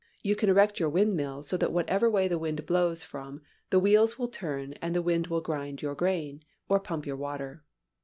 You 0.23 0.35
can 0.35 0.49
erect 0.49 0.79
your 0.79 0.89
windmill 0.89 1.43
so 1.43 1.57
that 1.57 1.71
whichever 1.71 2.09
way 2.09 2.27
the 2.27 2.39
wind 2.39 2.65
blows 2.65 3.03
from 3.03 3.43
the 3.69 3.79
wheels 3.79 4.17
will 4.17 4.29
turn 4.29 4.73
and 4.81 4.95
the 4.95 5.01
wind 5.03 5.27
will 5.27 5.41
grind 5.41 5.83
your 5.83 5.93
grain, 5.93 6.41
or 6.67 6.79
pump 6.79 7.05
your 7.05 7.17
water. 7.17 7.63